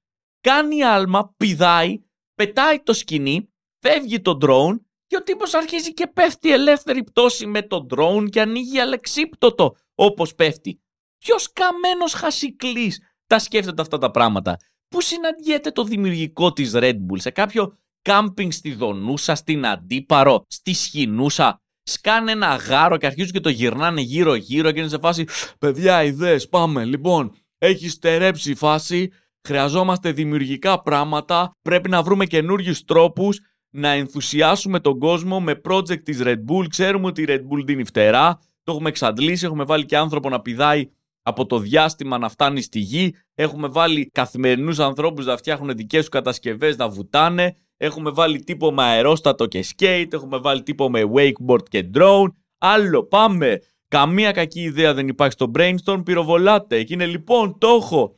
[0.41, 6.51] κάνει άλμα, πηδάει, πετάει το σκηνή, φεύγει το drone και ο τύπος αρχίζει και πέφτει
[6.51, 10.81] ελεύθερη πτώση με το drone και ανοίγει αλεξίπτωτο όπως πέφτει.
[11.17, 14.57] Ποιος καμένος χασικλής τα σκέφτεται αυτά τα πράγματα.
[14.87, 20.73] Πού συναντιέται το δημιουργικό της Red Bull σε κάποιο κάμπινγκ στη Δονούσα, στην Αντίπαρο, στη
[20.73, 21.61] Σχοινούσα.
[21.89, 25.25] Σκάνε ένα γάρο και αρχίζουν και το γυρνάνε γύρω-γύρω και είναι σε φάση
[25.59, 29.11] «Παιδιά, ιδέες, πάμε, λοιπόν, έχει στερέψει η φάση,
[29.47, 36.19] χρειαζόμαστε δημιουργικά πράγματα, πρέπει να βρούμε καινούριους τρόπους να ενθουσιάσουμε τον κόσμο με project της
[36.23, 36.67] Red Bull.
[36.69, 40.41] Ξέρουμε ότι η Red Bull δίνει φτερά, το έχουμε εξαντλήσει, έχουμε βάλει και άνθρωπο να
[40.41, 40.89] πηδάει
[41.21, 43.15] από το διάστημα να φτάνει στη γη.
[43.35, 47.55] Έχουμε βάλει καθημερινούς ανθρώπους να φτιάχνουν δικές του κατασκευές να βουτάνε.
[47.77, 50.13] Έχουμε βάλει τύπο με αερόστατο και skate.
[50.13, 52.27] Έχουμε βάλει τύπο με wakeboard και drone.
[52.57, 53.61] Άλλο, πάμε.
[53.87, 56.01] Καμία κακή ιδέα δεν υπάρχει στο brainstorm.
[56.05, 56.83] Πυροβολάτε.
[56.83, 58.15] Και είναι λοιπόν το έχω.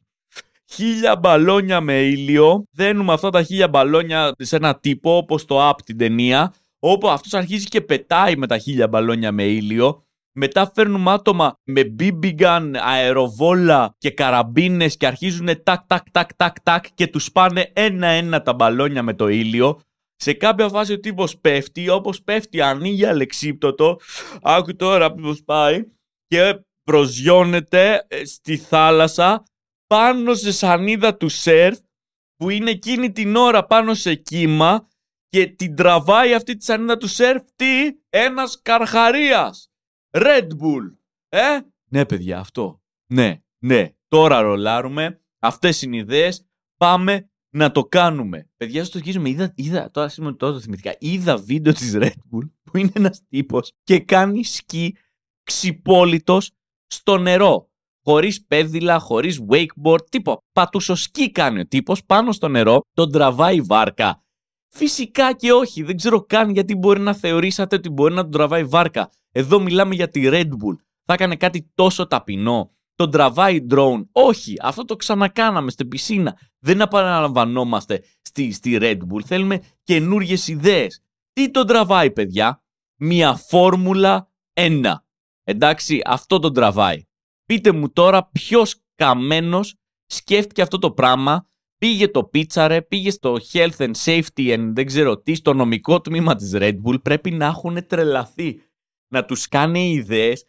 [0.74, 2.64] Χίλια μπαλόνια με ήλιο.
[2.72, 6.54] Δένουμε αυτά τα χίλια μπαλόνια σε ένα τύπο όπως το app την ταινία.
[6.80, 10.06] Όπου αυτός αρχίζει και πετάει με τα χίλια μπαλόνια με ήλιο.
[10.34, 16.62] Μετά φέρνουμε άτομα με BB gun, αεροβόλα και καραμπίνες και αρχίζουν τάκ τάκ τάκ τάκ
[16.62, 19.82] τάκ και τους πάνε ένα-ένα τα μπαλόνια με το ήλιο.
[20.16, 24.00] Σε κάποια φάση ο τύπος πέφτει, όπως πέφτει ανοίγει αλεξίπτωτο,
[24.42, 25.84] άκου τώρα πώς πάει
[26.28, 29.44] και προσγειώνεται ε, στη θάλασσα
[29.88, 31.80] πάνω σε σανίδα του σερφ
[32.36, 34.88] που είναι εκείνη την ώρα πάνω σε κύμα
[35.30, 39.71] και την τραβάει αυτή τη σανίδα του σερφ τι, ένας καρχαρίας.
[40.12, 40.96] Red Bull.
[41.30, 42.82] Ε, ναι παιδιά αυτό.
[43.14, 43.90] Ναι, ναι.
[44.08, 45.22] Τώρα ρολάρουμε.
[45.40, 46.46] Αυτές είναι οι ιδέες.
[46.78, 48.50] Πάμε να το κάνουμε.
[48.58, 49.30] Παιδιά, στο αρχίζουμε.
[49.30, 50.96] Είδα, είδα, τώρα σήμερα τώρα το θυμηθήκα.
[51.00, 54.96] Είδα βίντεο της Red Bull που είναι ένας τύπος και κάνει σκι
[55.44, 56.52] ξυπόλυτος
[56.88, 57.70] στο νερό.
[58.04, 60.42] Χωρίς πέδιλα, χωρίς wakeboard, τίποτα.
[60.52, 64.24] Πατούσο σκι κάνει ο τύπος πάνω στο νερό, τον τραβάει βάρκα.
[64.74, 68.64] Φυσικά και όχι, δεν ξέρω καν γιατί μπορεί να θεωρήσατε ότι μπορεί να τον τραβάει
[68.64, 69.10] βάρκα.
[69.32, 70.76] Εδώ μιλάμε για τη Red Bull.
[71.06, 72.72] Θα έκανε κάτι τόσο ταπεινό.
[72.96, 74.08] Τον τραβάει drone.
[74.12, 76.38] Όχι, αυτό το ξανακάναμε στην πισίνα.
[76.60, 79.22] Δεν επαναλαμβανόμαστε στη, στη Red Bull.
[79.26, 81.02] Θέλουμε καινούριε ιδέες.
[81.34, 82.64] Τι τον τραβάει, παιδιά;
[82.96, 84.94] Μια φόρμουλα 1.
[85.44, 87.04] Εντάξει, αυτό τον τραβάει.
[87.46, 91.46] Πείτε μου τώρα ποιος καμένος σκέφτηκε αυτό το πράγμα
[91.82, 96.36] Πήγε το πίτσαρε, πήγε στο health and safety and δεν ξέρω τι, στο νομικό τμήμα
[96.36, 97.02] της Red Bull.
[97.02, 98.62] Πρέπει να έχουν τρελαθεί.
[99.12, 100.46] Να τους κάνει ιδέες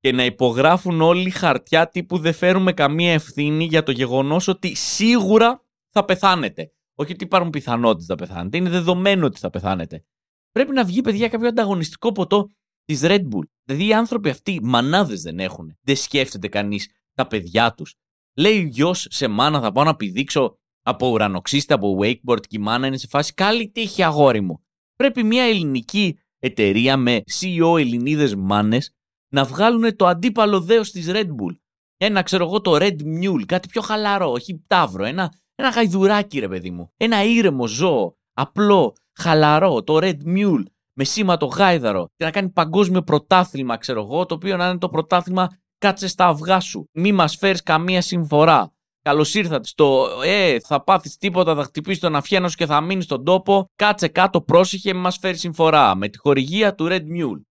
[0.00, 5.62] και να υπογράφουν όλοι χαρτιά τύπου δεν φέρουμε καμία ευθύνη για το γεγονός ότι σίγουρα
[5.90, 6.72] θα πεθάνετε.
[6.94, 10.04] Όχι ότι υπάρχουν πιθανότητες να πεθάνετε, είναι δεδομένο ότι θα πεθάνετε.
[10.50, 12.50] Πρέπει να βγει, παιδιά, κάποιο ανταγωνιστικό ποτό
[12.84, 13.44] της Red Bull.
[13.64, 15.76] Δηλαδή οι άνθρωποι αυτοί μανάδες δεν έχουν.
[15.80, 17.94] Δεν σκέφτεται κανείς τα παιδιά τους.
[18.36, 22.86] Λέει γιος σε μάνα, θα πάω να πηδήξω από ουρανοξύστα, από wakeboard και η μάνα
[22.86, 24.64] είναι σε φάση καλή τύχη αγόρι μου.
[24.96, 28.92] Πρέπει μια ελληνική εταιρεία με CEO Ελληνίδες μάνες
[29.28, 31.56] να βγάλουν το αντίπαλο δέος της Red Bull.
[31.96, 36.48] Ένα ξέρω εγώ το Red Mule, κάτι πιο χαλαρό, όχι τάβρο, ένα, ένα γαϊδουράκι ρε
[36.48, 36.92] παιδί μου.
[36.96, 42.48] Ένα ήρεμο ζώο, απλό, χαλαρό, το Red Mule με σήμα το γάιδαρο και να κάνει
[42.48, 45.48] παγκόσμιο πρωτάθλημα ξέρω εγώ, το οποίο να είναι το πρωτάθλημα
[45.78, 46.88] κάτσε στα αυγά σου.
[46.92, 48.72] Μη μας φέρεις καμία συμφορά.
[49.08, 53.24] Καλώς ήρθατε στο Ε, θα πάθεις τίποτα, θα χτυπήσεις τον αφιένο και θα μείνεις στον
[53.24, 53.70] τόπο.
[53.76, 55.94] Κάτσε κάτω, πρόσεχε, μας φέρεις συμφορά.
[55.94, 57.42] Με τη χορηγία του Red Mule.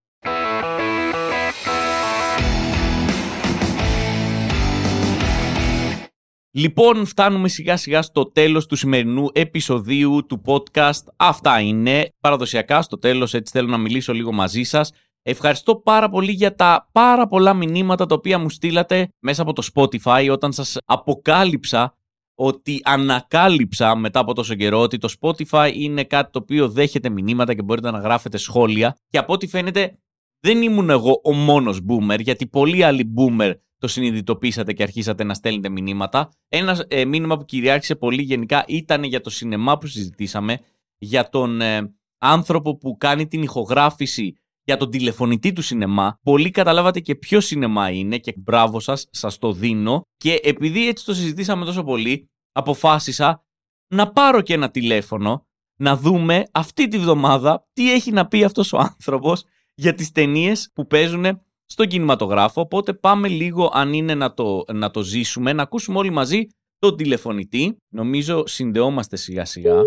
[6.52, 11.04] Λοιπόν, φτάνουμε σιγά σιγά στο τέλος του σημερινού επεισοδίου του podcast.
[11.16, 12.10] Αυτά είναι.
[12.20, 14.92] Παραδοσιακά στο τέλος έτσι θέλω να μιλήσω λίγο μαζί σας
[15.30, 19.68] Ευχαριστώ πάρα πολύ για τα πάρα πολλά μηνύματα τα οποία μου στείλατε μέσα από το
[19.74, 21.98] Spotify όταν σας αποκάλυψα
[22.36, 27.54] ότι ανακάλυψα μετά από τόσο καιρό ότι το Spotify είναι κάτι το οποίο δέχεται μηνύματα
[27.54, 29.98] και μπορείτε να γράφετε σχόλια και από ό,τι φαίνεται
[30.40, 35.34] δεν ήμουν εγώ ο μόνος boomer γιατί πολλοί άλλοι boomer το συνειδητοποίησατε και αρχίσατε να
[35.34, 36.32] στέλνετε μηνύματα.
[36.48, 40.60] Ένα ε, μήνυμα που κυριάρχησε πολύ γενικά ήταν για το σινεμά που συζητήσαμε,
[40.98, 44.36] για τον ε, άνθρωπο που κάνει την ηχογράφηση
[44.68, 46.20] για τον τηλεφωνητή του σινεμά.
[46.24, 50.02] Πολύ καταλάβατε και ποιο σινεμά είναι και μπράβο σας, σας το δίνω.
[50.18, 53.46] Και επειδή έτσι το συζητήσαμε τόσο πολύ, αποφάσισα
[53.88, 55.48] να πάρω και ένα τηλέφωνο,
[55.80, 59.44] να δούμε αυτή τη βδομάδα τι έχει να πει αυτός ο άνθρωπος
[59.76, 62.62] για τις ταινίες που παίζουν στον κινηματογράφο.
[62.62, 66.48] Οπότε πάμε λίγο αν είναι να το, να το ζήσουμε, να ακούσουμε όλοι μαζί
[66.80, 67.78] τον τηλεφωνητή.
[67.94, 69.82] Νομίζω συνδεόμαστε σιγά σιγά.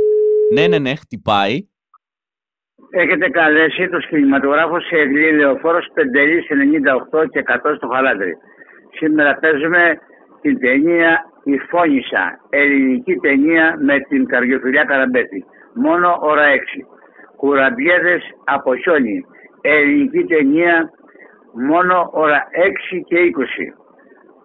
[0.52, 1.68] Ναι, ναι, ναι, χτυπάει.
[2.92, 8.36] Έχετε καλέσει το κινηματογράφο σε Εγκλή Λεωφόρος 598 και 100 στο Χαλάντρι.
[8.98, 9.98] Σήμερα παίζουμε
[10.40, 15.44] την ταινία «Η Φόνησα», ελληνική ταινία με την καρδιοφιλιά Καραμπέτη.
[15.74, 16.86] Μόνο ώρα 6.
[17.36, 19.24] Κουραμπιέδες από χιόνι,
[19.60, 20.90] ελληνική ταινία
[21.52, 23.74] μόνο ώρα 6 και 20.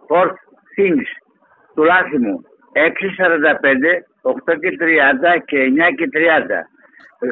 [0.09, 0.37] Fourth
[0.77, 1.09] Things
[1.75, 2.41] του Λάθιμου
[2.73, 6.67] 6.45, 8 και 30 και 9 και 30.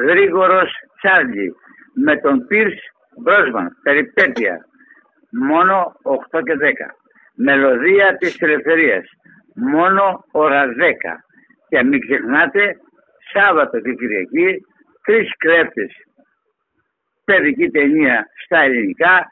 [0.02, 1.54] Γρήγορος Τσάρλι
[1.94, 2.74] με τον Πίρς
[3.16, 4.66] Μπρόσμαν, περιπέτεια.
[5.30, 6.94] Μόνο 8 και 10.
[7.34, 9.04] Μελωδία της ελευθερίας.
[9.54, 11.24] Μόνο ώρα 10.
[11.68, 12.76] Και μην ξεχνάτε,
[13.32, 14.60] Σάββατο και Κυριακή,
[15.02, 15.92] τρεις κρέπτες.
[17.24, 19.30] Παιδική ταινία στα ελληνικά,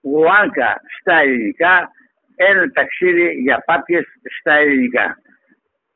[0.00, 1.90] Ουάνκα στα ελληνικά,
[2.36, 4.04] ένα ταξίδι για πάπιες
[4.40, 5.16] στα ελληνικά.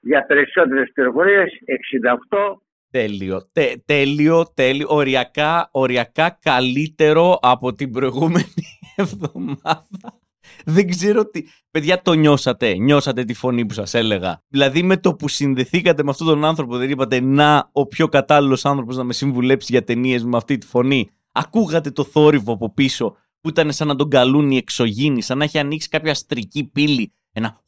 [0.01, 2.62] Για περισσότερες πληροφορίες 68
[2.93, 3.51] Τέλειο,
[3.85, 8.55] τέλειο, τέλειο, οριακά, οριακά καλύτερο από την προηγούμενη
[8.97, 10.21] εβδομάδα.
[10.65, 11.43] Δεν ξέρω τι.
[11.71, 12.75] Παιδιά, το νιώσατε.
[12.75, 14.43] Νιώσατε τη φωνή που σας έλεγα.
[14.49, 18.65] Δηλαδή, με το που συνδεθήκατε με αυτόν τον άνθρωπο, δεν είπατε Να, ο πιο κατάλληλος
[18.65, 21.09] άνθρωπος να με συμβουλέψει για ταινίες με αυτή τη φωνή.
[21.33, 25.45] Ακούγατε το θόρυβο από πίσω που ήταν σαν να τον καλούν οι εξωγήινοι, σαν να
[25.45, 27.13] έχει ανοίξει κάποια αστρική πύλη.
[27.33, 27.61] Ένα.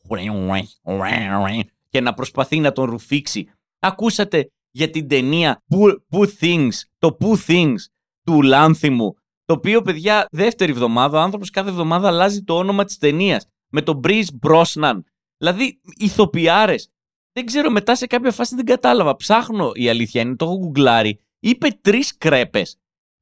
[1.89, 3.49] και να προσπαθεί να τον ρουφήξει.
[3.79, 5.63] Ακούσατε για την ταινία
[6.11, 7.79] Pooh Things, το Pooh Things
[8.25, 12.99] του Λάνθιμου, το οποίο, παιδιά, δεύτερη εβδομάδα, ο άνθρωπος κάθε εβδομάδα αλλάζει το όνομα της
[12.99, 15.01] ταινίας με τον Breeze Brosnan.
[15.37, 16.89] Δηλαδή, ηθοποιάρες.
[17.33, 19.17] Δεν ξέρω, μετά σε κάποια φάση δεν κατάλαβα.
[19.17, 21.19] Ψάχνω, η αλήθεια είναι, το έχω γκουγκλάρει.
[21.41, 22.79] Είπε τρεις κρέπες.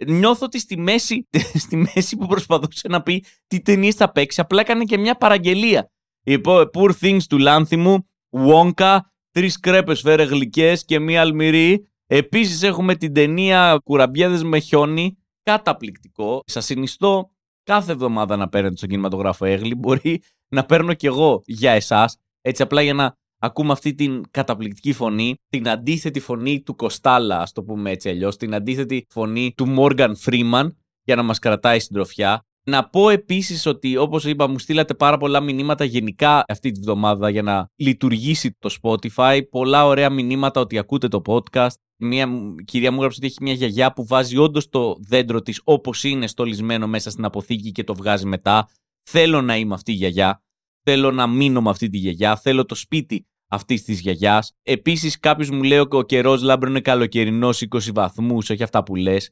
[0.07, 1.29] Νιώθω ότι στη μέση,
[1.65, 5.91] στη μέση που προσπαθούσε να πει τι ταινίες θα παίξει, απλά έκανε και μια παραγγελία.
[6.25, 8.99] Είπε Poor Things του Λάνθιμου, Wonka,
[9.33, 11.89] τρεις κρέπες φέρε γλυκές και μία αλμυρή.
[12.07, 15.17] Επίσης έχουμε την ταινία Κουραμπιέδε με χιόνι.
[15.43, 16.43] Καταπληκτικό.
[16.47, 17.31] Σα συνιστώ
[17.63, 19.75] κάθε εβδομάδα να παίρνετε στον κινηματογράφο Έγλη.
[19.75, 22.19] Μπορεί να παίρνω κι εγώ για εσάς.
[22.41, 27.53] Έτσι απλά για να ακούμε αυτή την καταπληκτική φωνή, την αντίθετη φωνή του Κοστάλα, ας
[27.53, 32.45] το πούμε έτσι αλλιώς, την αντίθετη φωνή του Μόργαν Φρήμαν για να μας κρατάει συντροφιά.
[32.65, 37.31] Να πω επίσης ότι, όπως είπα, μου στείλατε πάρα πολλά μηνύματα γενικά αυτή τη βδομάδα
[37.31, 39.41] για να λειτουργήσει το Spotify.
[39.51, 41.75] Πολλά ωραία μηνύματα ότι ακούτε το podcast.
[41.97, 42.29] Μια
[42.65, 46.27] κυρία μου έγραψε ότι έχει μια γιαγιά που βάζει όντως το δέντρο της όπως είναι
[46.27, 48.69] στολισμένο μέσα στην αποθήκη και το βγάζει μετά.
[49.11, 50.43] Θέλω να είμαι αυτή η γιαγιά.
[50.83, 52.37] Θέλω να μείνω με αυτή τη γιαγιά.
[52.37, 54.53] Θέλω το σπίτι αυτής της γιαγιάς.
[54.63, 58.95] Επίσης, κάποιος μου λέει ότι ο καιρός λάμπρο είναι καλοκαιρινός 20 βαθμούς, όχι αυτά που
[58.95, 59.31] λες.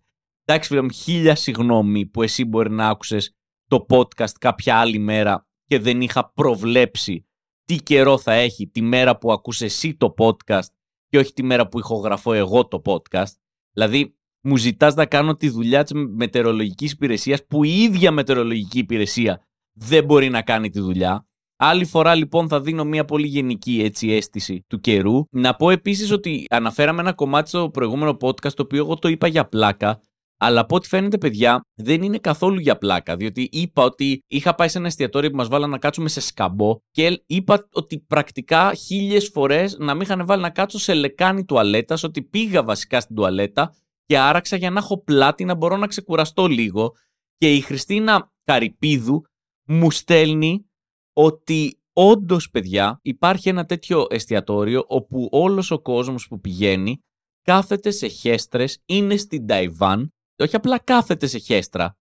[0.51, 3.35] Εντάξει, φίλε μου, χίλια συγγνώμη που εσύ μπορεί να άκουσες
[3.67, 7.27] το podcast κάποια άλλη μέρα και δεν είχα προβλέψει
[7.65, 10.69] τι καιρό θα έχει τη μέρα που ακούσε εσύ το podcast
[11.09, 13.33] και όχι τη μέρα που ηχογραφώ εγώ το podcast.
[13.73, 19.47] Δηλαδή, μου ζητάς να κάνω τη δουλειά της μετεωρολογικής υπηρεσίας που η ίδια μετεωρολογική υπηρεσία
[19.73, 21.27] δεν μπορεί να κάνει τη δουλειά.
[21.57, 25.25] Άλλη φορά λοιπόν θα δίνω μια πολύ γενική έτσι αίσθηση του καιρού.
[25.31, 29.27] Να πω επίσης ότι αναφέραμε ένα κομμάτι στο προηγούμενο podcast το οποίο εγώ το είπα
[29.27, 30.01] για πλάκα
[30.43, 33.17] αλλά από ό,τι φαίνεται, παιδιά, δεν είναι καθόλου για πλάκα.
[33.17, 36.77] Διότι είπα ότι είχα πάει σε ένα εστιατόριο που μας βάλανε να κάτσουμε σε σκαμπό
[36.91, 42.03] και είπα ότι πρακτικά χίλιες φορές να μην είχαν βάλει να κάτσω σε λεκάνη τουαλέτας,
[42.03, 43.75] ότι πήγα βασικά στην τουαλέτα
[44.05, 46.93] και άραξα για να έχω πλάτη να μπορώ να ξεκουραστώ λίγο.
[47.37, 49.23] Και η Χριστίνα Καρυπίδου
[49.67, 50.71] μου στέλνει
[51.13, 56.99] ότι όντως, παιδιά, υπάρχει ένα τέτοιο εστιατόριο όπου όλος ο κόσμος που πηγαίνει
[57.43, 60.13] κάθεται σε χέστρες, είναι στην Ταϊβάν
[60.45, 61.99] όχι απλά κάθεται σε χέστρα.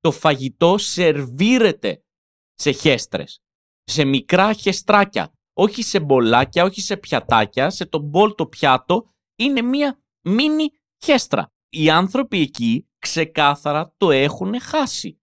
[0.00, 2.04] Το φαγητό σερβίρεται
[2.54, 3.42] σε χέστρες.
[3.84, 5.32] Σε μικρά χεστράκια.
[5.52, 7.70] Όχι σε μπολάκια, όχι σε πιατάκια.
[7.70, 9.04] Σε το μπολ το πιάτο
[9.38, 10.68] είναι μία μίνι
[11.04, 11.52] χέστρα.
[11.68, 15.20] Οι άνθρωποι εκεί ξεκάθαρα το έχουν χάσει.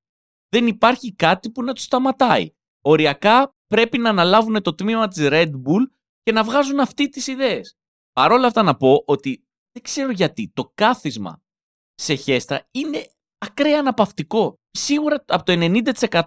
[0.50, 2.50] Δεν υπάρχει κάτι που να τους σταματάει.
[2.82, 5.84] Οριακά πρέπει να αναλάβουν το τμήμα της Red Bull
[6.24, 7.78] και να βγάζουν αυτοί τις ιδέες.
[8.12, 11.42] Παρ' όλα αυτά να πω ότι δεν ξέρω γιατί το κάθισμα
[12.00, 13.06] σε χέστρα είναι
[13.38, 14.54] ακραία αναπαυτικό.
[14.72, 15.54] Σίγουρα από το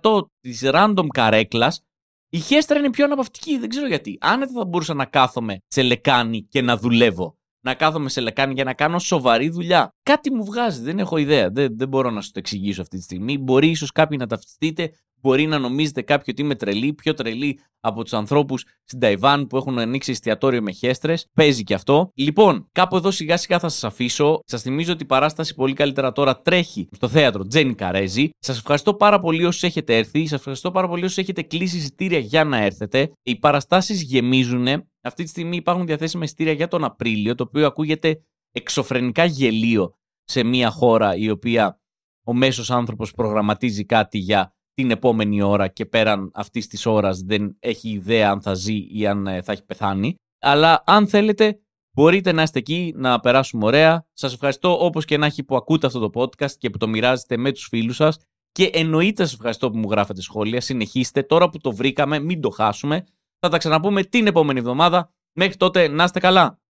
[0.02, 1.82] 90% της random καρέκλας
[2.34, 4.18] η χέστρα είναι πιο αναπαυτική, δεν ξέρω γιατί.
[4.20, 7.34] Άνετα θα μπορούσα να κάθομαι σε λεκάνη και να δουλεύω.
[7.64, 9.90] Να κάθομαι σε λεκάνη για να κάνω σοβαρή δουλειά.
[10.02, 11.50] Κάτι μου βγάζει, δεν έχω ιδέα.
[11.50, 13.38] Δεν, δεν μπορώ να σου το εξηγήσω αυτή τη στιγμή.
[13.38, 14.90] Μπορεί ίσως κάποιοι να ταυτιστείτε,
[15.22, 19.56] Μπορεί να νομίζετε κάποιοι ότι είμαι τρελή, πιο τρελή από τους ανθρώπους στην Ταϊβάν που
[19.56, 21.26] έχουν ανοίξει εστιατόριο με χέστρες.
[21.34, 22.10] Παίζει και αυτό.
[22.14, 24.40] Λοιπόν, κάπου εδώ σιγά σιγά θα σας αφήσω.
[24.44, 28.30] Σας θυμίζω ότι η παράσταση πολύ καλύτερα τώρα τρέχει στο θέατρο Τζένι Καρέζη.
[28.38, 30.26] Σας ευχαριστώ πάρα πολύ όσου έχετε έρθει.
[30.26, 33.12] Σας ευχαριστώ πάρα πολύ όσου έχετε κλείσει εισιτήρια για να έρθετε.
[33.22, 34.66] Οι παραστάσεις γεμίζουν.
[35.04, 38.20] Αυτή τη στιγμή υπάρχουν διαθέσιμα εισιτήρια για τον Απρίλιο, το οποίο ακούγεται
[38.52, 41.80] εξωφρενικά γελίο σε μια χώρα η οποία
[42.24, 47.56] ο μέσος άνθρωπος προγραμματίζει κάτι για την επόμενη ώρα και πέραν αυτής της ώρας δεν
[47.58, 50.14] έχει ιδέα αν θα ζει ή αν ε, θα έχει πεθάνει.
[50.40, 51.60] Αλλά αν θέλετε,
[51.96, 54.06] μπορείτε να είστε εκεί, να περάσουμε ωραία.
[54.12, 57.36] Σας ευχαριστώ όπως και να έχει που ακούτε αυτό το podcast και που το μοιράζετε
[57.36, 58.18] με τους φίλους σας.
[58.52, 60.60] Και εννοείται σας ευχαριστώ που μου γράφετε σχόλια.
[60.60, 61.22] Συνεχίστε.
[61.22, 63.04] Τώρα που το βρήκαμε, μην το χάσουμε.
[63.38, 65.10] Θα τα ξαναπούμε την επόμενη εβδομάδα.
[65.32, 66.61] Μέχρι τότε να είστε καλά.